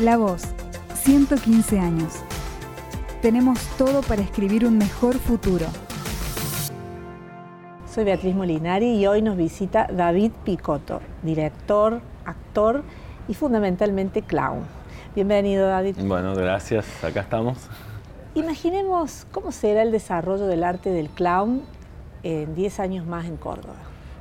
[0.00, 0.42] La Voz,
[0.94, 2.14] 115 años.
[3.22, 5.66] Tenemos todo para escribir un mejor futuro.
[7.88, 12.82] Soy Beatriz Molinari y hoy nos visita David Picotto, director, actor
[13.28, 14.64] y fundamentalmente clown.
[15.14, 15.94] Bienvenido, David.
[16.00, 17.04] Bueno, gracias.
[17.04, 17.58] Acá estamos.
[18.34, 21.62] Imaginemos cómo será el desarrollo del arte del clown
[22.24, 23.76] en 10 años más en Córdoba.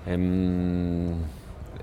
[0.06, 1.16] Em,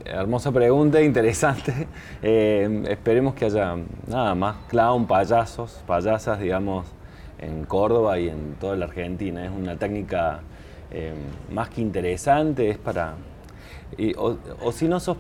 [0.05, 1.89] hermosa pregunta, interesante.
[2.23, 3.77] Em, esperemos que haya
[4.07, 6.87] nada más clown, payasos, payasas, digamos,
[7.39, 9.45] en Córdoba y en toda la Argentina.
[9.45, 10.41] Es una técnica
[10.91, 11.15] em,
[11.53, 13.15] más que interesante, es para...
[14.17, 15.17] o, o si no sos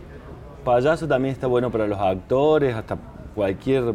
[0.64, 2.98] payaso también está bueno para los actores, hasta
[3.34, 3.94] cualquier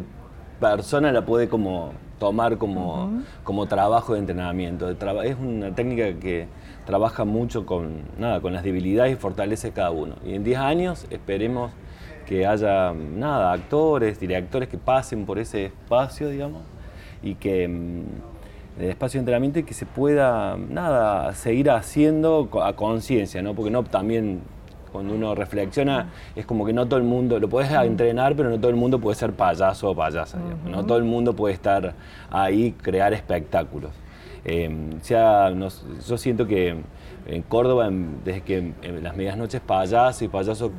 [0.60, 4.90] persona la puede como tomar como, como trabajo de entrenamiento.
[4.90, 6.46] Es una técnica que
[6.84, 10.16] trabaja mucho con, nada, con las debilidades y fortalezas de cada uno.
[10.24, 11.72] Y en 10 años esperemos
[12.26, 16.62] que haya nada, actores, directores que pasen por ese espacio, digamos,
[17.22, 22.74] y que mm, el espacio de entrenamiento y que se pueda nada, seguir haciendo a
[22.74, 23.54] conciencia, ¿no?
[23.54, 24.42] porque no también
[24.90, 28.58] cuando uno reflexiona, es como que no todo el mundo, lo puedes entrenar, pero no
[28.58, 30.38] todo el mundo puede ser payaso o payasa.
[30.64, 31.94] No todo el mundo puede estar
[32.30, 33.92] ahí, crear espectáculos.
[34.44, 36.76] Em, sea, yo siento que
[37.26, 37.90] en Córdoba,
[38.24, 40.70] desde que en las medias noches payaso y payaso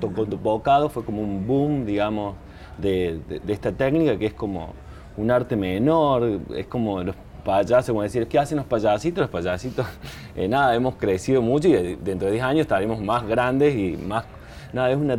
[0.41, 2.35] bocado, fue como un boom, digamos,
[2.77, 4.73] de, esta técnica que es como
[5.17, 7.15] un arte menor, es como los
[7.47, 9.21] payasos, como decir, ¿qué hacen los payasitos?
[9.21, 9.87] Los payasitos,
[10.35, 14.25] eh, nada, hemos crecido mucho y dentro de 10 años estaremos más grandes y más,
[14.73, 15.17] nada, es una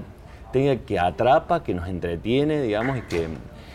[0.53, 3.29] técnica que atrapa, que nos entretiene, digamos, y que,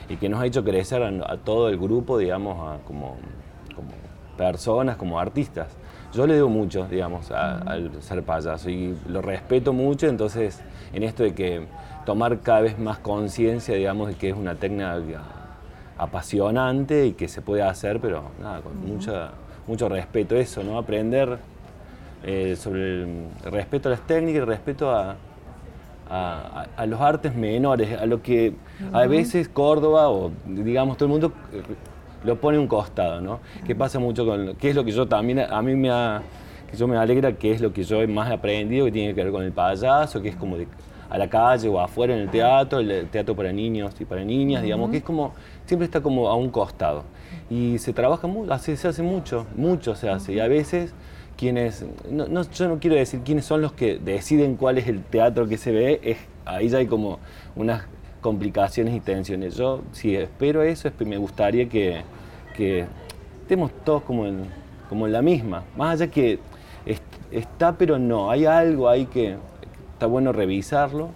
[0.08, 3.18] y que nos ha hecho crecer a, todo el grupo, digamos, como,
[3.76, 3.90] como
[4.38, 5.70] personas, como artistas.
[6.14, 10.62] Yo le digo mucho, digamos, al ser payaso y lo respeto mucho, entonces
[10.94, 11.66] en esto de que
[12.06, 14.96] tomar cada vez más conciencia, digamos, de que es una técnica
[15.98, 19.32] apasionante y que se puede hacer, pero nada, con mucha,
[19.68, 20.78] mucho respeto eso, ¿no?
[20.78, 21.38] Aprender
[22.24, 25.16] eh, sobre el respeto a las técnicas, el respeto a,
[26.10, 28.54] a, los artes menores, a lo que
[28.92, 31.62] a veces Córdoba o digamos todo el mundo eh,
[32.24, 33.40] lo pone un costado, ¿no?
[33.66, 36.22] ¿Qué pasa mucho con, qué es lo que yo también, a mí me ha,
[36.70, 39.24] que yo me alegra, que es lo que yo más he aprendido, que tiene que
[39.24, 40.68] ver con el payaso, que es como de,
[41.10, 44.64] a la calle o afuera en el teatro, el teatro para niños y para niñas,
[44.64, 45.34] digamos, que es como,
[45.66, 47.04] siempre está como a un costado.
[47.50, 50.34] Y se trabaja mucho, se hace mucho, mucho se hace.
[50.34, 50.94] Y a veces
[51.38, 55.48] quienes, no, yo no quiero decir quiénes son los que deciden cuál es el teatro
[55.48, 57.20] que se ve, es, ahí ya hay como
[57.56, 57.84] unas
[58.22, 59.56] complicaciones y tensiones.
[59.56, 62.02] Yo si espero eso, me gustaría que,
[62.56, 62.86] que
[63.42, 64.46] estemos todos como en,
[64.90, 66.40] como en la misma, más allá que
[67.34, 69.36] está pero no, hay algo ahí que
[69.94, 71.10] está bueno revisarlo,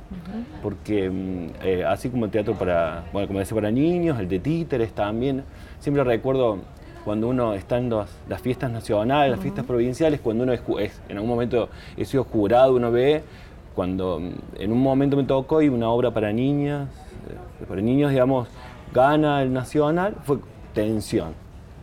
[0.61, 4.39] porque mm, eh, así como el teatro para, bueno, como decía, para niños, el de
[4.39, 5.43] títeres también,
[5.79, 6.59] siempre recuerdo
[7.03, 10.61] cuando uno está en las fiestas nacionales, las fiestas provinciales, cuando uno es,
[11.09, 13.23] en algún momento he sido jurado, uno ve,
[13.75, 16.87] cuando mm, en un momento me tocó y una obra para niñas,
[17.29, 18.47] eh, para niños, digamos,
[18.93, 20.37] gana el nacional, fue
[20.73, 21.33] tensión,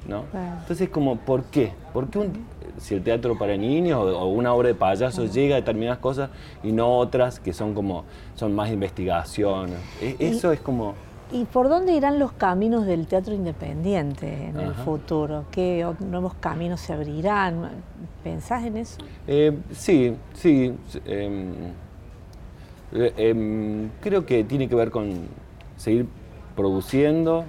[0.09, 0.25] ¿no?
[0.61, 1.72] Entonces, como, ¿por qué?
[1.93, 2.32] ¿Por qué un,
[2.79, 6.31] si el teatro para niños o, una obra de payasos llega a determinadas cosas
[6.62, 8.05] y no otras que son como
[8.35, 9.71] son más investigación.
[10.01, 10.95] E, eso es como...
[11.33, 15.47] ¿Y por dónde irán los caminos del teatro independiente en el futuro?
[15.51, 17.71] ¿Qué nuevos caminos se abrirán?
[18.23, 18.99] ¿Pensás en eso?
[19.27, 20.75] Eh, sí, sí.
[21.06, 21.53] Em,
[22.93, 25.27] eh, em, creo que tiene que ver con
[25.77, 26.06] seguir
[26.55, 27.45] produciendo,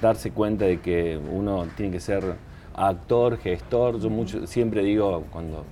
[0.00, 2.36] darse cuenta de que uno tiene que ser
[2.76, 3.98] actor, gestor.
[4.00, 5.64] Yo mucho, siempre digo cuando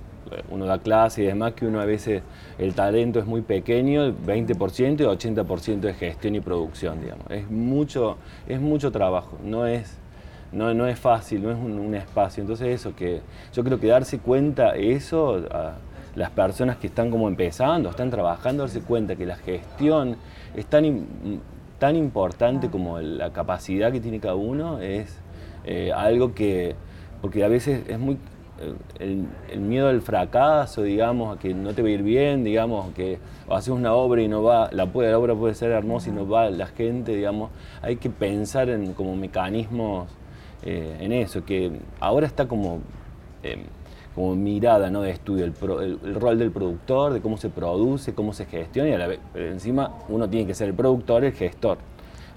[0.49, 2.23] uno da clase y demás que uno a veces
[2.57, 7.25] el talento es muy pequeño, 20% y 80% de gestión y producción, digamos.
[7.29, 8.17] Es mucho,
[8.47, 9.97] es mucho trabajo, no es,
[10.51, 12.41] no, no es fácil, no es un, espacio.
[12.41, 13.21] Entonces eso, que
[13.53, 15.75] yo creo que darse cuenta eso, a
[16.15, 20.17] las personas que están como empezando, están trabajando, darse cuenta que la gestión
[20.55, 21.05] es tan,
[21.77, 25.19] tan importante como la capacidad que tiene cada uno, es
[25.65, 26.75] eh, algo que
[27.21, 28.17] porque a veces es muy
[28.99, 33.19] el, miedo al fracaso, digamos, a que no te va a ir bien, digamos, que
[33.49, 36.49] haces una obra y no va, la, la obra puede ser hermosa y no va
[36.49, 37.51] la gente, digamos,
[37.81, 40.09] hay que pensar en como mecanismos
[40.63, 42.79] eh, en eso, que ahora está como,
[43.43, 43.63] em,
[44.13, 45.01] como mirada ¿no?
[45.01, 48.97] de estudio, el, rol del productor, de cómo se produce, cómo se gestiona, y a
[48.97, 51.77] la vez, encima uno tiene que ser el productor, el gestor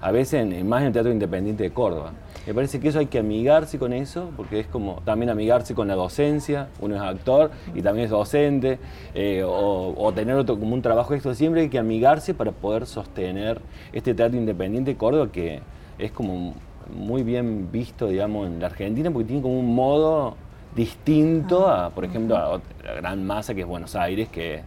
[0.01, 2.13] a veces en, más en el Teatro Independiente de Córdoba.
[2.47, 5.87] Me parece que eso hay que amigarse con eso, porque es como también amigarse con
[5.87, 8.79] la docencia, uno es actor y también es docente,
[9.13, 13.61] eh, o, tener otro como un trabajo esto, siempre hay que amigarse para poder sostener
[13.93, 15.61] este Teatro Independiente de Córdoba que
[15.97, 16.55] es como
[16.91, 20.35] muy bien visto, digamos, en la Argentina porque tiene como un modo
[20.75, 24.61] distinto a, por ejemplo, a la gran masa que es Buenos Aires, que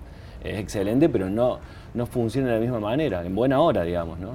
[0.44, 1.58] es excelente, pero no,
[1.94, 4.18] no funciona de la misma manera, en buena hora, digamos.
[4.18, 4.30] ¿no?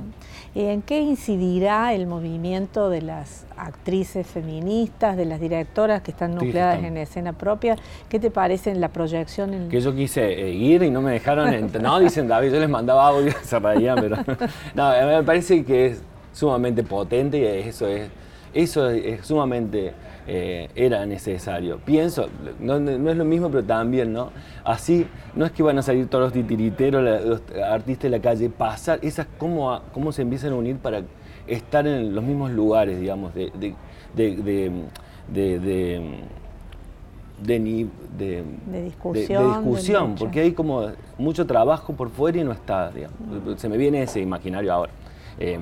[0.60, 6.84] ¿En qué incidirá el movimiento de las actrices feministas, de las directoras que están nucleadas
[6.84, 7.76] en escena propia?
[8.10, 9.70] ¿Qué te parece en la proyección?
[9.70, 11.84] Que yo quise eh, ir y no me dejaron entrar.
[11.84, 14.18] No, dicen David, yo les mandaba audio, se reían, pero...
[14.74, 16.02] No, me parece que es
[16.34, 18.10] sumamente potente y eso es,
[18.52, 19.94] eso es sumamente
[20.28, 21.80] eh, era necesario.
[21.80, 22.28] Pienso,
[22.60, 24.32] no, es lo mismo, pero también, ¿no?
[24.64, 28.50] Así, no es que van a salir todos los titiriteros, los artistas de la calle,
[28.50, 31.02] pasar, esas, cómo, cómo se empiezan a unir para
[31.48, 33.74] estar en los mismos lugares, digamos, de, de,
[37.40, 40.88] de, de discusión, discusión porque hay como
[41.18, 43.16] mucho trabajo por fuera y no está, digamos.
[43.58, 44.92] Se me viene ese imaginario ahora.
[45.40, 45.60] Eh,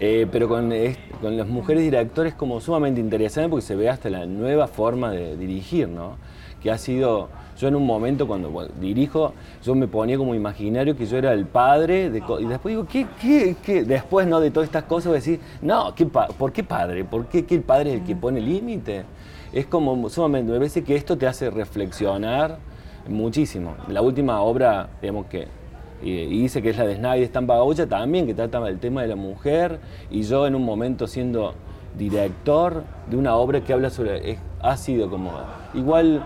[0.00, 0.72] eh, pero con,
[1.20, 5.36] con, las mujeres directores como sumamente interesante porque se ve hasta la nueva forma de
[5.36, 6.16] dirigir, ¿no?
[6.60, 7.28] Que ha sido,
[7.58, 11.46] yo en un momento cuando dirijo, yo me ponía como imaginario que yo era el
[11.46, 13.84] padre, de, y después digo, ¿qué, qué, qué?
[13.84, 14.40] Después, ¿no?
[14.40, 17.04] De todas estas cosas, decir, no, ¿qué ¿por qué padre?
[17.04, 19.04] ¿Por qué, el padre es el que pone límite?
[19.52, 22.58] Es como sumamente, me parece que esto te hace reflexionar
[23.08, 23.76] muchísimo.
[23.88, 25.46] La última obra, digamos que
[26.04, 29.08] y, dice que es la de Snyder Estampa Gaucha también, que trata el tema de
[29.08, 29.80] la mujer,
[30.10, 31.54] y yo en un momento siendo
[31.96, 35.32] director de una obra que habla sobre, ha sido como,
[35.72, 36.22] igual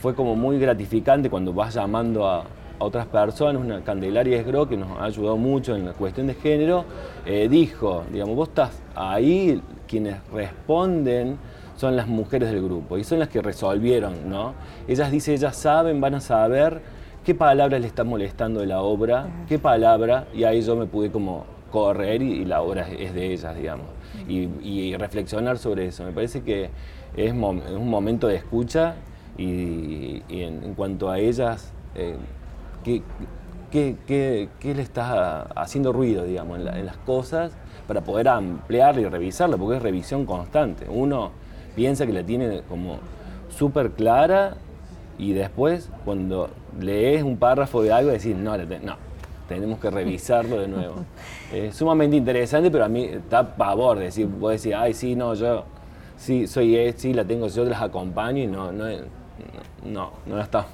[0.00, 2.44] fue como muy gratificante cuando vas llamando a,
[2.78, 6.84] otras personas, una Candelaria Esgro que nos ha ayudado mucho en la cuestión de género,
[7.24, 11.38] eh, dijo, digamos, vos estás ahí, quienes responden
[11.76, 14.54] son las mujeres del grupo y son las que resolvieron, ¿no?
[14.88, 16.80] Ellas dicen, ellas saben, van a saber
[17.24, 21.10] qué palabra le está molestando de la obra, qué palabra, y ahí yo me pude
[21.10, 23.86] como correr y, la obra es de ellas, digamos,
[24.28, 26.04] y, reflexionar sobre eso.
[26.04, 26.70] Me parece que
[27.16, 28.96] es, un momento de escucha
[29.38, 32.16] y, en, cuanto a ellas, eh,
[32.84, 33.02] ¿qué,
[34.62, 37.52] le está haciendo ruido, digamos, en, en las cosas
[37.86, 40.86] para poder ampliarla y revisarla, porque es revisión constante.
[40.88, 41.30] Uno
[41.74, 42.98] piensa que la tiene como
[43.48, 44.56] súper clara
[45.18, 48.96] y después cuando lees un párrafo de algo decís, no, no,
[49.48, 50.96] tenemos que revisarlo de nuevo.
[51.52, 55.64] es sumamente interesante, pero a mí está pavor decir, vos decir, ay, sí, no, yo
[56.16, 58.86] sí soy sí la tengo, yo las acompaño y no, no,
[59.84, 60.66] no, no está.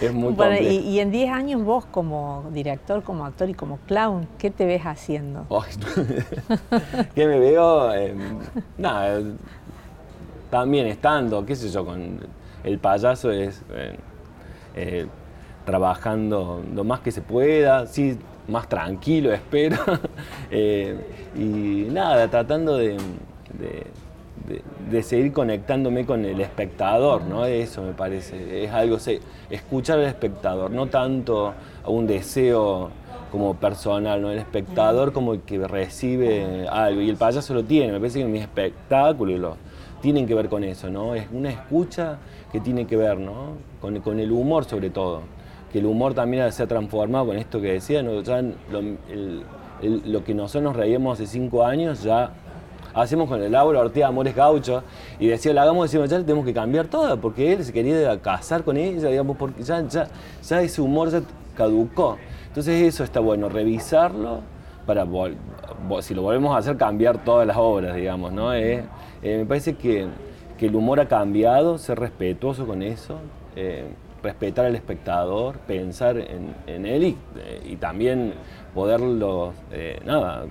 [0.00, 3.76] es muy bueno, y, y, en 10 años vos como director, como actor y como
[3.86, 5.46] clown, ¿qué te ves haciendo?
[7.14, 7.90] ¿Qué me veo?
[8.78, 9.20] nada,
[10.50, 12.20] también estando, qué sé yo, con
[12.64, 13.96] el payaso es eh,
[14.74, 15.06] eh,
[15.64, 19.76] trabajando lo más que se pueda, sí, más tranquilo, espero.
[20.50, 20.96] Eh,
[21.36, 22.96] y nada, tratando de,
[24.90, 27.46] de, seguir conectándome con el espectador, ¿no?
[27.46, 28.98] Eso me parece, es algo,
[29.50, 31.54] escuchar al espectador, no tanto
[31.86, 32.90] un deseo
[33.30, 34.30] como personal, ¿no?
[34.30, 38.26] El espectador como el que recibe algo, y el payaso lo tiene, me parece que
[38.26, 39.56] mi espectáculo lo,
[40.02, 41.14] tienen que ver con eso, ¿no?
[41.14, 42.18] Es una escucha
[42.50, 43.56] que tiene que ver, ¿no?
[43.80, 45.22] Con, con el humor sobre todo.
[45.72, 48.20] Que el humor también se ha transformado con esto que decía, ¿no?
[48.20, 52.30] ya lo, que nosotros nos reíamos hace cinco años ya
[52.94, 54.82] hacemos con el Laura Ortega Amores Gaucho
[55.18, 58.64] y decía, la hagamos, decimos, ya tenemos que cambiar todo, porque él se quería casar
[58.64, 60.08] con ella, digamos, porque ya, ya,
[60.46, 61.22] ya ese humor ya
[61.56, 62.18] caducó.
[62.48, 64.40] Entonces eso está bueno, revisarlo
[64.86, 65.06] para,
[66.00, 68.54] si lo volvemos a hacer, cambiar todas las obras, digamos, ¿no?
[68.54, 68.84] Eh,
[69.22, 70.06] eh, me parece que,
[70.60, 73.18] el humor ha cambiado, ser respetuoso con eso,
[73.56, 73.84] eh,
[74.22, 77.16] respetar al espectador, pensar en, él
[77.68, 78.34] y, también
[78.72, 79.54] poderlo,
[80.04, 80.44] nada,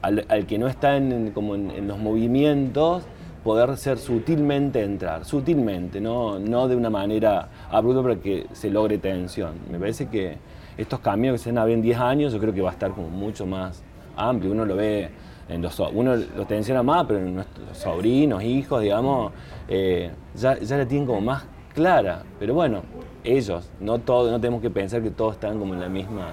[0.00, 3.02] al, que no está en, como en, los movimientos,
[3.42, 8.98] poder ser sutilmente entrar, sutilmente, no, no de una manera abrupta para que se logre
[8.98, 9.54] tensión.
[9.72, 10.36] Me parece que
[10.76, 12.92] estos cambios que se han habido en 10 años, yo creo que va a estar
[12.92, 13.82] como mucho más
[14.16, 14.52] amplio.
[14.52, 15.10] Uno lo ve,
[15.48, 19.32] en los, uno lo tensiona más, pero en nuestros sobrinos, hijos, digamos,
[19.68, 22.22] eh, ya, ya la tienen como más clara.
[22.38, 22.82] Pero bueno,
[23.24, 26.30] ellos, no todo, no tenemos que pensar que todos están como en la misma,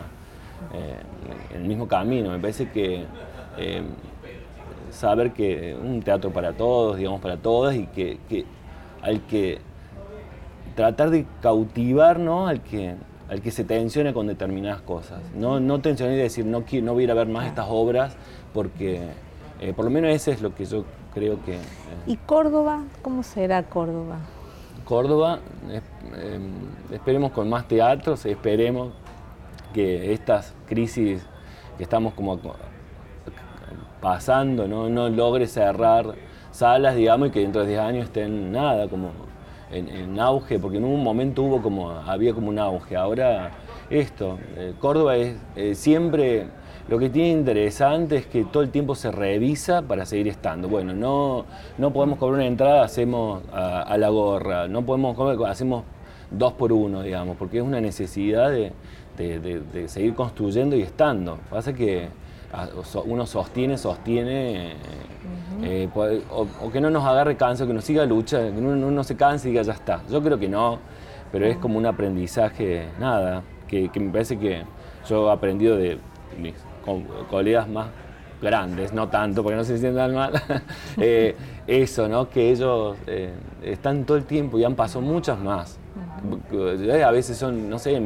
[0.73, 2.31] eh, en el mismo camino.
[2.31, 3.05] Me parece que
[3.57, 3.83] eh,
[4.91, 8.45] saber que un teatro para todos, digamos, para todas, y que, que
[9.01, 9.59] al que
[10.75, 12.47] tratar de cautivar, ¿no?
[12.47, 12.95] Al que
[13.33, 15.19] al que se tensiona con determinadas cosas.
[15.35, 18.15] No, no tensionar y decir, no, no voy a ir a ver más estas obras,
[18.53, 19.01] porque
[19.59, 20.85] eh, por lo menos ese es lo que yo
[21.15, 21.55] creo que...
[21.55, 21.59] Eh.
[22.05, 22.83] ¿Y Córdoba?
[23.01, 24.19] ¿Cómo será Córdoba?
[24.85, 25.39] Córdoba,
[26.15, 26.39] eh,
[26.91, 28.93] esperemos con más teatros, esperemos
[29.73, 31.25] que estas crisis
[31.77, 32.39] que estamos como
[33.99, 34.89] pasando, ¿no?
[34.89, 36.13] no logre cerrar
[36.51, 39.09] salas, digamos, y que dentro de 10 años estén nada, como
[39.73, 42.95] en, auge, porque en un momento hubo como, había como un auge.
[42.95, 43.51] Ahora
[43.89, 46.47] esto, eh, Córdoba es eh, siempre,
[46.87, 50.67] lo que tiene interesante es que todo el tiempo se revisa para seguir estando.
[50.67, 51.45] Bueno, no,
[51.77, 55.83] no podemos cobrar una entrada, hacemos a, la gorra, no podemos comer, hacemos
[56.31, 58.71] dos por uno, digamos, porque es una necesidad de,
[59.17, 61.37] de seguir construyendo y estando.
[61.49, 62.09] Pasa que
[63.05, 64.74] uno sostiene, sostiene,
[65.63, 65.89] eh,
[66.29, 69.48] o, que no nos agarre canso, que nos siga lucha, que uno no se canse
[69.48, 70.01] y diga ya está.
[70.10, 70.79] Yo creo que no,
[71.31, 74.63] pero es como un aprendizaje, nada, que, me parece que
[75.10, 75.98] yo he aprendido de
[76.39, 76.53] mis
[77.29, 77.88] colegas más
[78.41, 80.33] grandes, no tanto porque no se sientan mal,
[80.98, 82.29] eh, eso, ¿no?
[82.29, 83.33] Que ellos eh,
[83.63, 85.79] están todo el tiempo y han pasado muchas más.
[87.03, 88.01] A veces son, no sé,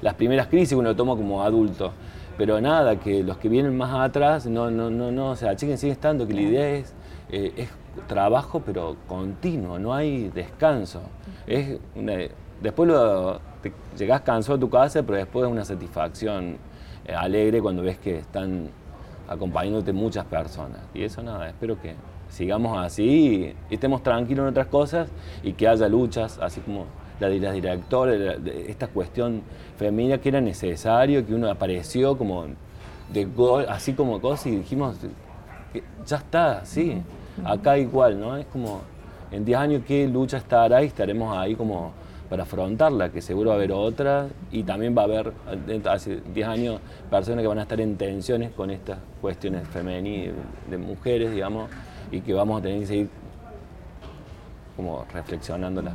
[0.00, 1.92] las primeras crisis uno toma como adulto
[2.36, 5.78] pero nada, que los que vienen más atrás, no, no, no, no, o sea, chiquen
[5.78, 6.94] sigue estando, que la idea es,
[7.30, 7.68] eh, es
[8.06, 11.02] trabajo, pero continuo, no hay descanso.
[11.46, 11.78] Es
[12.62, 13.40] después lo,
[13.98, 16.56] llegás cansado a tu casa, pero después es una satisfacción
[17.04, 18.68] eh, alegre cuando ves que están
[19.28, 20.80] acompañándote muchas personas.
[20.94, 21.94] Y eso nada, espero que
[22.28, 25.10] sigamos así y estemos tranquilos en otras cosas
[25.42, 26.86] y que haya luchas, así como
[27.28, 29.42] de las directoras, esta cuestión
[29.78, 32.46] femenina que era necesario, que uno apareció como
[33.12, 34.96] de gol, así como cosas y dijimos,
[36.06, 37.02] ya está, sí,
[37.44, 38.36] acá igual, ¿no?
[38.36, 38.80] Es como,
[39.30, 41.92] en 10 años qué lucha estará y estaremos ahí como
[42.28, 45.32] para afrontarla, que seguro va a haber otra y también va a haber,
[45.86, 50.34] hace 10 años, personas que van a estar en tensiones con estas cuestiones femeninas,
[50.70, 51.70] de mujeres, digamos,
[52.10, 53.08] y que vamos a tener que seguir
[54.76, 55.94] como reflexionándolas.